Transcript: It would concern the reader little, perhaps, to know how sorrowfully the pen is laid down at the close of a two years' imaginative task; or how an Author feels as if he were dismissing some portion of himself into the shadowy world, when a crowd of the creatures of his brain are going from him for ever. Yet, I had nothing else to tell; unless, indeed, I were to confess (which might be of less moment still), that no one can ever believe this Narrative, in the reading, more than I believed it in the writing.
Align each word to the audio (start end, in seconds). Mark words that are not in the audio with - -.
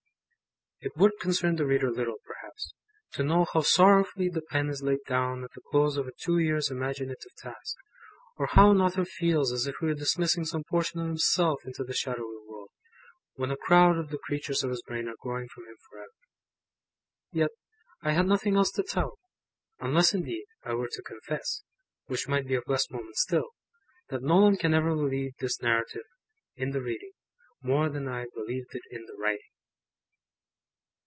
It 0.83 0.97
would 0.97 1.11
concern 1.21 1.57
the 1.57 1.67
reader 1.67 1.91
little, 1.91 2.17
perhaps, 2.25 2.73
to 3.11 3.23
know 3.23 3.45
how 3.53 3.61
sorrowfully 3.61 4.29
the 4.29 4.41
pen 4.41 4.67
is 4.67 4.81
laid 4.81 5.01
down 5.05 5.43
at 5.43 5.51
the 5.53 5.61
close 5.69 5.95
of 5.95 6.07
a 6.07 6.11
two 6.11 6.39
years' 6.39 6.71
imaginative 6.71 7.35
task; 7.37 7.75
or 8.35 8.47
how 8.47 8.71
an 8.71 8.81
Author 8.81 9.05
feels 9.05 9.51
as 9.51 9.67
if 9.67 9.75
he 9.79 9.85
were 9.85 9.93
dismissing 9.93 10.43
some 10.43 10.63
portion 10.63 10.99
of 10.99 11.05
himself 11.05 11.63
into 11.65 11.83
the 11.83 11.93
shadowy 11.93 12.35
world, 12.47 12.69
when 13.35 13.51
a 13.51 13.57
crowd 13.57 13.99
of 13.99 14.09
the 14.09 14.17
creatures 14.17 14.63
of 14.63 14.71
his 14.71 14.81
brain 14.81 15.07
are 15.07 15.13
going 15.21 15.47
from 15.49 15.65
him 15.65 15.77
for 15.87 15.99
ever. 15.99 16.07
Yet, 17.31 17.51
I 18.01 18.13
had 18.13 18.25
nothing 18.25 18.55
else 18.55 18.71
to 18.71 18.81
tell; 18.81 19.19
unless, 19.79 20.15
indeed, 20.15 20.45
I 20.63 20.73
were 20.73 20.89
to 20.93 21.03
confess 21.03 21.61
(which 22.07 22.27
might 22.27 22.47
be 22.47 22.55
of 22.55 22.63
less 22.67 22.89
moment 22.89 23.17
still), 23.17 23.49
that 24.09 24.23
no 24.23 24.37
one 24.37 24.57
can 24.57 24.73
ever 24.73 24.95
believe 24.95 25.33
this 25.37 25.61
Narrative, 25.61 26.05
in 26.55 26.71
the 26.71 26.81
reading, 26.81 27.11
more 27.61 27.87
than 27.87 28.07
I 28.07 28.25
believed 28.33 28.73
it 28.73 28.81
in 28.89 29.05
the 29.05 29.13
writing. 29.13 29.37